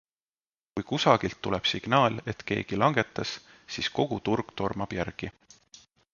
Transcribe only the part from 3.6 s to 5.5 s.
siis kogu turg tormab järgi.